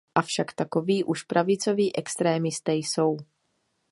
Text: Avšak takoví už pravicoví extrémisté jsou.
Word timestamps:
Avšak 0.17 0.53
takoví 0.53 1.03
už 1.03 1.23
pravicoví 1.23 1.95
extrémisté 1.95 2.73
jsou. 2.75 3.17